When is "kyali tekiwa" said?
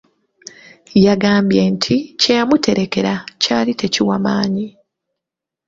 3.41-4.15